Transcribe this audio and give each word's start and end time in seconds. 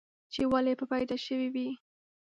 چې 0.33 0.41
ولې 0.51 0.73
به 0.79 0.85
پيدا 0.91 1.15
شوی 1.25 1.47
وې؟ 1.53 1.67